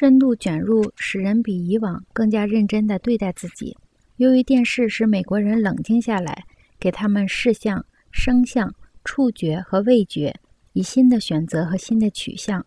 [0.00, 3.76] 深度卷入，使人比以往更加认真地对待自己。
[4.14, 6.44] 由于电视使美国人冷静下来，
[6.78, 8.72] 给他们视像、声像、
[9.04, 10.32] 触觉和味觉
[10.72, 12.64] 以新的选择和新的取向，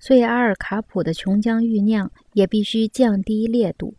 [0.00, 3.94] 所以阿尔卡普的琼浆玉酿也必须降低烈度。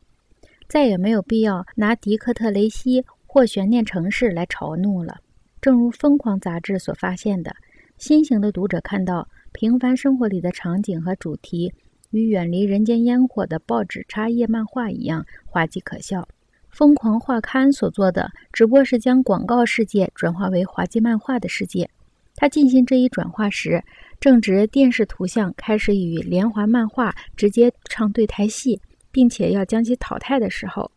[0.67, 5.21] 再也没有必要拿迪克特雷西或悬念城市来嘲弄了。
[5.61, 7.55] 正如《疯狂》杂志所发现的，
[7.97, 11.71] 新型的读者看到平凡生活里的场景和主题，
[12.13, 16.21] 与远离人间烟火的报纸插页漫画一样滑稽可笑。
[16.69, 21.89] 《疯狂画刊》所做的，只不过是将广告世界转化为滑稽漫画的世界。
[22.35, 23.83] 他进行这一转化时，
[24.19, 28.79] 正值电视图像开始与连环漫画直接唱对台戏。
[29.13, 30.89] 并且要将其淘汰的时候，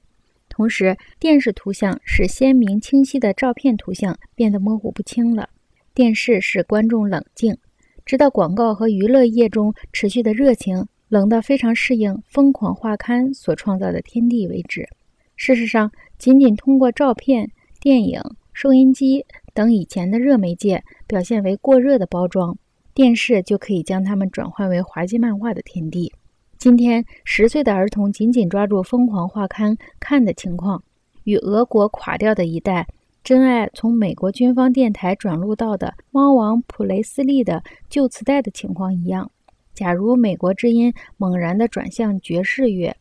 [0.49, 5.51] 同时电视图像使鲜明清晰的照片图像变得模糊不清了。
[5.93, 7.59] 电视使观众冷静，
[8.07, 14.89] 直到广告和娱乐业中持续的热情冷到非常适应《疯狂画刊》所创造的天地为止。
[15.37, 18.21] 事实上，仅仅通过照片、电影、
[18.53, 22.57] 收音机等以前的热媒介表现为过热的包装，
[22.93, 26.13] 电视就可以将它们转换为滑稽漫画的天地。
[26.59, 30.83] 今天，十岁的儿童紧紧抓住《疯狂画刊》看的情况，
[31.25, 32.87] 与俄国垮掉的一代
[33.23, 39.31] 真爱从美国军方电台转录到的猫王普雷斯利的旧磁带的情况一样。
[39.77, 42.97] 假如美国之音猛然地转向爵士乐，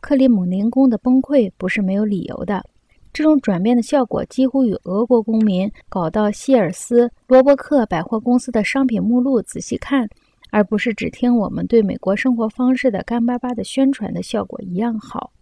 [0.00, 2.64] 克里姆林宫的崩溃不是没有理由的。
[3.12, 10.08] 这种转变的效果几乎与俄国公民搞到希尔斯罗伯克百货公司的商品目录仔细看。
[10.50, 15.32] 而不是只听我们对美国生活方式的干巴巴的宣传的效果一样好。